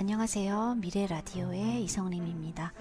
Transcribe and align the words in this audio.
안녕하세요. 0.00 0.76
미래 0.76 1.06
라디오의 1.06 1.84
이성림입니다. 1.84 2.72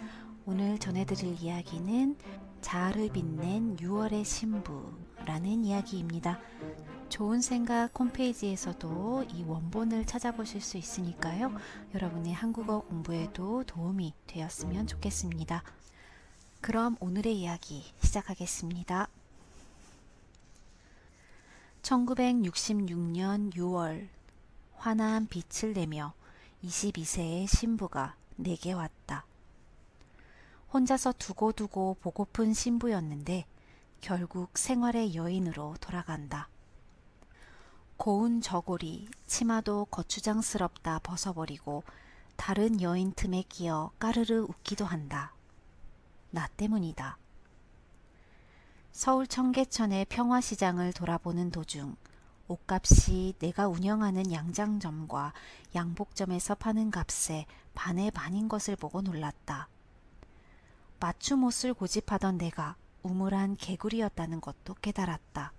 오늘 0.45 0.79
전해드릴 0.79 1.43
이야기는 1.43 2.15
자아를 2.61 3.09
빛낸 3.11 3.75
6월의 3.75 4.23
신부라는 4.23 5.65
이야기입니다. 5.65 6.39
좋은 7.09 7.41
생각 7.41 7.89
홈페이지에서도 7.99 9.25
이 9.33 9.43
원본을 9.43 10.05
찾아보실 10.05 10.61
수 10.61 10.77
있으니까요. 10.77 11.53
여러분의 11.93 12.33
한국어 12.33 12.79
공부에도 12.83 13.65
도움이 13.65 14.13
되었으면 14.25 14.87
좋겠습니다. 14.87 15.61
그럼 16.61 16.95
오늘의 17.01 17.37
이야기 17.37 17.83
시작하겠습니다. 18.01 19.09
1966년 21.81 23.53
6월 23.55 24.07
환한 24.77 25.27
빛을 25.27 25.73
내며 25.73 26.13
22세의 26.63 27.47
신부가 27.47 28.15
내게 28.35 28.73
왔다. 28.73 29.25
혼자서 30.73 31.13
두고두고 31.13 31.97
보고픈 32.01 32.53
신부였는데 32.53 33.45
결국 34.01 34.57
생활의 34.57 35.15
여인으로 35.15 35.75
돌아간다. 35.79 36.49
고운 37.97 38.41
저고리, 38.41 39.07
치마도 39.25 39.85
거추장스럽다 39.85 40.99
벗어버리고 40.99 41.83
다른 42.35 42.81
여인 42.81 43.13
틈에 43.13 43.43
끼어 43.49 43.91
까르르 43.99 44.41
웃기도 44.43 44.85
한다. 44.85 45.33
나 46.29 46.47
때문이다. 46.47 47.17
서울 48.91 49.27
청계천의 49.27 50.05
평화시장을 50.05 50.93
돌아보는 50.93 51.51
도중 51.51 51.95
옷값이 52.49 53.35
내가 53.39 53.67
운영하는 53.67 54.31
양장점과 54.31 55.33
양복점에서 55.75 56.55
파는 56.55 56.91
값에 56.91 57.45
반의 57.73 58.11
반인 58.11 58.49
것을 58.49 58.75
보고 58.75 59.01
놀랐다. 59.01 59.69
맞춤 60.99 61.45
옷을 61.45 61.73
고집하던 61.73 62.37
내가 62.37 62.75
우물한 63.03 63.55
개구리였다는 63.55 64.41
것도 64.41 64.73
깨달았다. 64.81 65.53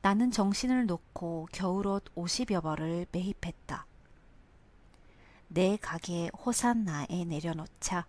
나는 0.00 0.32
정신을 0.32 0.86
놓고 0.86 1.48
겨울옷 1.52 2.12
50여 2.16 2.62
벌을 2.62 3.06
매입했다. 3.12 3.86
내 5.46 5.76
가게 5.76 6.30
호산나에 6.44 7.24
내려놓자 7.26 8.06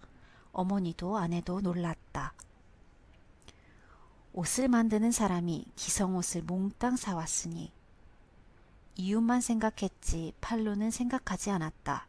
어머니도 0.54 1.18
아내도 1.18 1.62
놀랐다. 1.62 2.34
옷을 4.34 4.68
만드는 4.68 5.12
사람이 5.12 5.66
기성옷을 5.76 6.42
몽땅 6.44 6.96
사왔으니 6.96 7.72
이웃만 8.96 9.42
생각했지 9.42 10.34
팔로는 10.42 10.92
생각하지 10.92 11.52
않았다. 11.52 12.08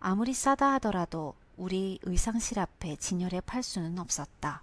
아무리 0.00 0.34
싸다 0.34 0.72
하더라도 0.74 1.34
우리 1.56 1.98
의상실 2.02 2.58
앞에 2.58 2.96
진열해 2.96 3.40
팔 3.42 3.62
수는 3.62 3.98
없었다. 3.98 4.62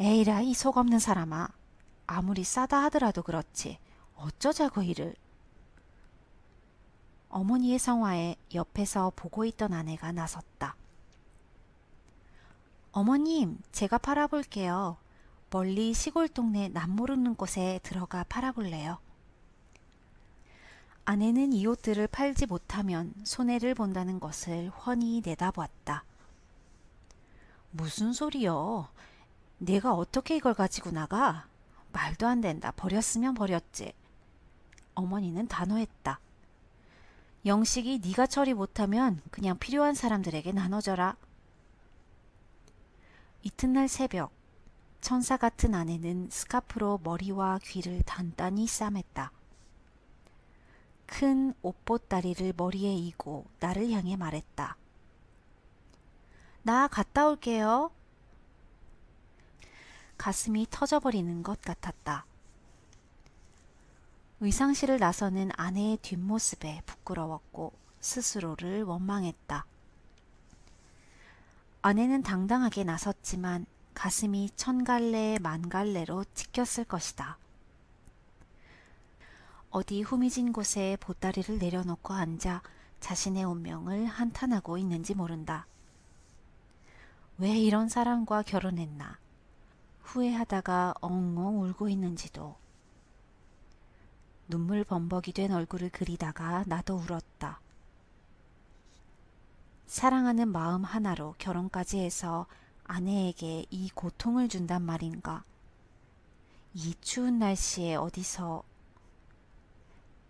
에이라 0.00 0.40
이 0.40 0.54
속 0.54 0.78
없는 0.78 0.98
사람아. 0.98 1.48
아무리 2.06 2.44
싸다 2.44 2.82
하더라도 2.84 3.22
그렇지. 3.22 3.78
어쩌자고 4.16 4.82
이를. 4.82 5.14
어머니의 7.28 7.78
성화에 7.78 8.36
옆에서 8.54 9.12
보고 9.16 9.44
있던 9.44 9.72
아내가 9.72 10.12
나섰다. 10.12 10.76
어머님, 12.92 13.58
제가 13.72 13.96
팔아볼게요. 13.96 14.98
멀리 15.48 15.94
시골 15.94 16.28
동네 16.28 16.68
남모르는 16.68 17.36
곳에 17.36 17.80
들어가 17.82 18.22
팔아볼래요. 18.24 18.98
아내는 21.06 21.54
이 21.54 21.66
옷들을 21.66 22.06
팔지 22.08 22.46
못하면 22.46 23.14
손해를 23.24 23.74
본다는 23.74 24.20
것을 24.20 24.68
훤히 24.70 25.22
내다보았다. 25.24 26.04
무슨 27.70 28.12
소리요? 28.12 28.88
내가 29.56 29.94
어떻게 29.94 30.36
이걸 30.36 30.52
가지고 30.52 30.90
나가? 30.90 31.46
말도 31.92 32.26
안 32.26 32.42
된다. 32.42 32.72
버렸으면 32.76 33.32
버렸지. 33.32 33.94
어머니는 34.94 35.48
단호했다. 35.48 36.20
영식이 37.46 38.00
네가 38.04 38.26
처리 38.26 38.52
못하면 38.52 39.22
그냥 39.30 39.58
필요한 39.58 39.94
사람들에게 39.94 40.52
나눠줘라. 40.52 41.16
이튿날 43.44 43.88
새벽 43.88 44.30
천사 45.00 45.36
같은 45.36 45.74
아내는 45.74 46.28
스카프로 46.30 47.00
머리와 47.02 47.58
귀를 47.64 48.02
단단히 48.02 48.66
싸맸다. 48.66 49.30
큰 51.06 51.52
옷보따리를 51.60 52.54
머리에 52.56 52.94
이고 52.94 53.44
나를 53.58 53.90
향해 53.90 54.16
말했다. 54.16 54.76
나 56.62 56.86
갔다 56.86 57.26
올게요. 57.26 57.90
가슴이 60.16 60.68
터져버리는 60.70 61.42
것 61.42 61.60
같았다. 61.62 62.24
의상실을 64.38 64.98
나서는 64.98 65.50
아내의 65.56 65.96
뒷모습에 65.96 66.82
부끄러웠고 66.86 67.72
스스로를 67.98 68.84
원망했다. 68.84 69.66
아내는 71.84 72.22
당당하게 72.22 72.84
나섰지만 72.84 73.66
가슴이 73.92 74.50
천 74.54 74.84
갈래 74.84 75.38
만 75.40 75.68
갈래로 75.68 76.24
찢겼을 76.32 76.84
것이다. 76.84 77.38
어디 79.70 80.02
후미진 80.02 80.52
곳에 80.52 80.96
보따리를 81.00 81.58
내려놓고 81.58 82.14
앉아 82.14 82.62
자신의 83.00 83.42
운명을 83.42 84.06
한탄하고 84.06 84.78
있는지 84.78 85.14
모른다. 85.14 85.66
왜 87.38 87.58
이런 87.58 87.88
사람과 87.88 88.42
결혼했나? 88.42 89.18
후회하다가 90.02 90.94
엉엉 91.00 91.62
울고 91.62 91.88
있는지도. 91.88 92.54
눈물 94.46 94.84
범벅이 94.84 95.32
된 95.32 95.50
얼굴을 95.50 95.90
그리다가 95.90 96.62
나도 96.68 96.94
울었다. 96.94 97.60
사랑하는 99.92 100.48
마음 100.48 100.84
하나로 100.84 101.34
결혼까지 101.36 101.98
해서 101.98 102.46
아내에게 102.84 103.66
이 103.68 103.90
고통을 103.90 104.48
준단 104.48 104.80
말인가? 104.80 105.44
이 106.72 106.94
추운 107.02 107.38
날씨에 107.38 107.96
어디서 107.96 108.62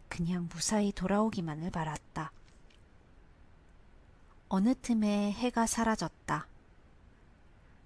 그냥 0.08 0.48
무사히 0.52 0.90
돌아오기만을 0.90 1.70
바랐다. 1.70 2.32
어느 4.48 4.74
틈에 4.74 5.30
해가 5.30 5.68
사라졌다. 5.68 6.48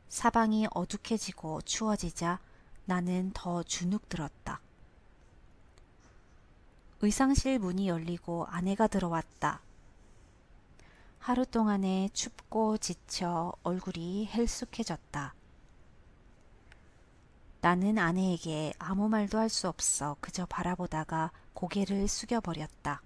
사방이 0.09 0.69
어둑해지고 0.73 1.61
추워지자 1.61 2.41
나는 2.87 3.33
더 3.35 3.63
주눅 3.63 4.09
들었다. 4.09 4.61
의상실 7.03 7.59
문이 7.59 7.87
열리고 7.87 8.47
아내가 8.47 8.87
들어왔다. 8.87 9.66
하루 11.27 11.45
동안에 11.45 12.09
춥고 12.13 12.79
지쳐 12.79 13.53
얼굴이 13.65 14.29
헬쑥해졌다. 14.29 15.35
나는 17.61 17.99
아내에게 17.99 18.75
아무 18.79 19.09
말도 19.09 19.37
할 19.37 19.49
수 19.49 19.67
없어 19.67 20.17
그저 20.21 20.47
바라보다가 20.47 21.33
고개를 21.53 22.07
숙여버렸다. 22.07 23.03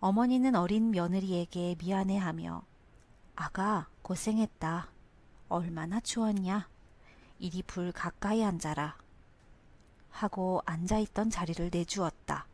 어머니는 0.00 0.54
어린 0.56 0.90
며느리에게 0.90 1.76
미안해하며 1.78 2.62
아가 3.36 3.88
고생했다. 4.02 4.90
얼마나 5.48 6.00
추웠냐. 6.00 6.68
이리 7.38 7.62
불 7.62 7.92
가까이 7.92 8.44
앉아라. 8.44 8.98
하고 10.10 10.60
앉아있던 10.66 11.30
자리를 11.30 11.70
내주었다. 11.72 12.46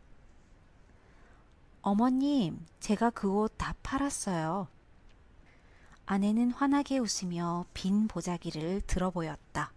어머님, 1.83 2.67
제가 2.81 3.11
그 3.11 3.29
옷 3.43 3.55
다 3.57 3.75
팔았어요. 3.83 4.69
아내는 6.07 6.51
환하게 6.51 6.99
웃으며 6.99 7.65
빈 7.73 8.09
보자기를 8.09 8.83
들어 8.83 9.11
보였다. 9.11 9.73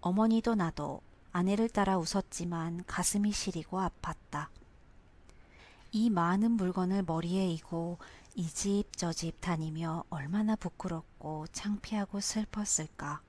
어머니도 0.00 0.54
나도 0.54 1.00
아내를 1.32 1.68
따라 1.68 1.98
웃었지만 1.98 2.84
가슴이 2.86 3.32
시리고 3.32 3.78
아팠다. 3.80 4.48
이 5.92 6.10
많은 6.10 6.52
물건을 6.52 7.02
머리에 7.02 7.48
이고 7.48 7.98
이 8.34 8.46
집 8.48 8.84
저 8.96 9.12
집 9.12 9.40
다니며 9.40 10.04
얼마나 10.10 10.56
부끄럽고 10.56 11.46
창피하고 11.52 12.20
슬펐을까. 12.20 13.20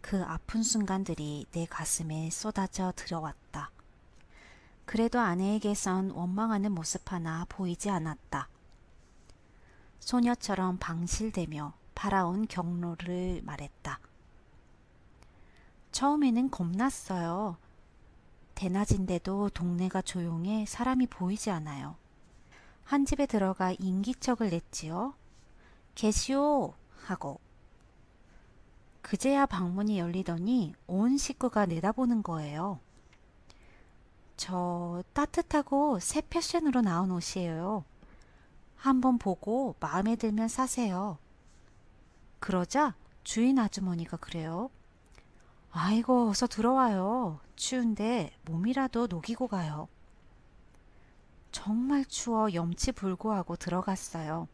그 0.00 0.22
아픈 0.24 0.62
순간들이 0.62 1.46
내 1.52 1.64
가슴에 1.66 2.30
쏟아져 2.30 2.92
들어왔다. 2.94 3.70
그래도 4.88 5.20
아내에게선 5.20 6.12
원망하는 6.12 6.72
모습 6.72 7.12
하나 7.12 7.44
보이지 7.50 7.90
않았다. 7.90 8.48
소녀처럼 10.00 10.78
방실대며 10.78 11.74
바라온 11.94 12.48
경로를 12.48 13.42
말했다. 13.44 14.00
처음에는 15.92 16.50
겁났어요. 16.50 17.58
대낮인데도 18.54 19.50
동네가 19.50 20.00
조용해 20.00 20.64
사람이 20.64 21.08
보이지 21.08 21.50
않아요. 21.50 21.96
한 22.84 23.04
집에 23.04 23.26
들어가 23.26 23.72
인기척을 23.72 24.48
냈지요. 24.48 25.12
계시오! 25.96 26.72
하고. 27.04 27.40
그제야 29.02 29.44
방문이 29.44 29.98
열리더니 29.98 30.72
온 30.86 31.18
식구가 31.18 31.66
내다보는 31.66 32.22
거예요. 32.22 32.80
저 34.48 35.02
따뜻하고 35.12 35.98
새 36.00 36.22
패션으로 36.22 36.80
나온 36.80 37.10
옷이에요. 37.10 37.84
한번 38.76 39.18
보고 39.18 39.74
마음에 39.78 40.16
들면 40.16 40.48
사세요. 40.48 41.18
그러자 42.40 42.94
주인 43.24 43.58
아주머니가 43.58 44.16
그래요. 44.16 44.70
아이고, 45.70 46.30
어서 46.30 46.46
들어와요. 46.46 47.40
추운데 47.56 48.32
몸이라도 48.46 49.08
녹이고 49.08 49.48
가요. 49.48 49.86
정말 51.52 52.06
추워 52.06 52.54
염치 52.54 52.92
불구하고 52.92 53.56
들어갔어요. 53.56 54.48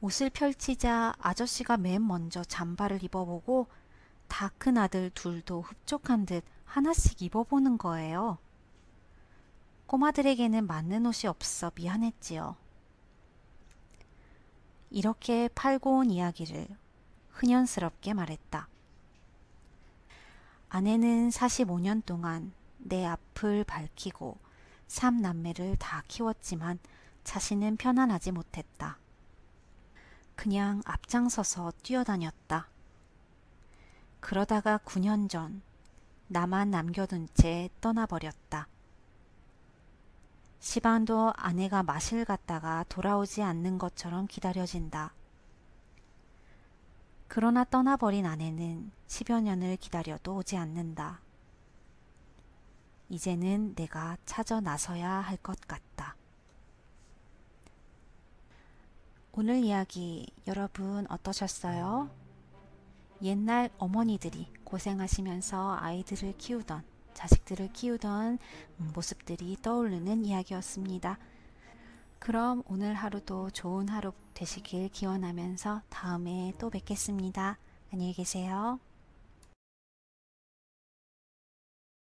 옷을 0.00 0.30
펼치자 0.30 1.12
아저씨가 1.18 1.76
맨 1.76 2.06
먼저 2.06 2.42
잠바를 2.42 3.04
입어보고 3.04 3.66
다 4.40 4.50
큰 4.56 4.78
아들 4.78 5.10
둘도 5.10 5.60
흡족한 5.60 6.24
듯 6.24 6.42
하나씩 6.64 7.20
입어보는 7.20 7.76
거예요. 7.76 8.38
꼬마들에게는 9.84 10.66
맞는 10.66 11.04
옷이 11.04 11.28
없어 11.28 11.70
미안했지요. 11.74 12.56
이렇게 14.88 15.50
팔고 15.54 15.98
온 15.98 16.10
이야기를 16.10 16.68
흔연스럽게 17.32 18.14
말했다. 18.14 18.66
아내는 20.70 21.28
45년 21.28 22.02
동안 22.06 22.54
내 22.78 23.04
앞을 23.04 23.64
밝히고 23.64 24.38
삼남매를 24.86 25.76
다 25.76 26.02
키웠지만 26.08 26.78
자신은 27.24 27.76
편안하지 27.76 28.32
못했다. 28.32 28.96
그냥 30.34 30.80
앞장서서 30.86 31.74
뛰어다녔다. 31.82 32.70
그러다가 34.20 34.78
9년 34.78 35.28
전 35.28 35.62
나만 36.28 36.70
남겨둔 36.70 37.28
채 37.34 37.68
떠나버렸다. 37.80 38.68
시방도 40.60 41.32
아내가 41.36 41.82
마실 41.82 42.24
갔다가 42.24 42.84
돌아오지 42.88 43.42
않는 43.42 43.78
것처럼 43.78 44.26
기다려진다. 44.26 45.12
그러나 47.28 47.64
떠나버린 47.64 48.26
아내는 48.26 48.90
10여 49.08 49.42
년을 49.42 49.76
기다려도 49.76 50.36
오지 50.36 50.56
않는다. 50.56 51.20
이제는 53.08 53.74
내가 53.74 54.16
찾아 54.24 54.60
나서야 54.60 55.10
할 55.10 55.36
것 55.38 55.58
같다. 55.66 56.16
오늘 59.32 59.56
이야기 59.64 60.26
여러분 60.46 61.06
어떠셨어요? 61.08 62.10
옛날 63.22 63.70
어머니들이 63.78 64.48
고생하시면서 64.64 65.76
아이들을 65.80 66.34
키우던 66.38 66.82
자식들을 67.14 67.72
키우던 67.72 68.38
모습들이 68.94 69.56
떠오르는 69.62 70.24
이야기였습니다. 70.24 71.18
그럼 72.18 72.62
오늘 72.66 72.94
하루도 72.94 73.50
좋은 73.50 73.88
하루 73.88 74.12
되시길 74.34 74.90
기원하면서 74.90 75.82
다음에 75.88 76.52
또 76.58 76.70
뵙겠습니다. 76.70 77.58
안녕히 77.92 78.12
계세요. 78.12 78.78